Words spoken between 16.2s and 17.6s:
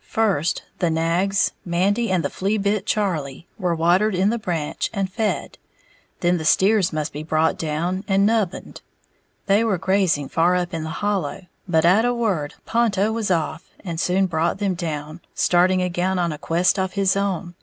a quest of his own.